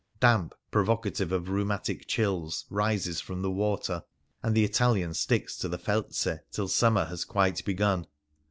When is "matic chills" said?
1.63-2.65